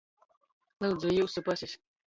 [0.87, 1.81] Lyudzu, jiusu pasis!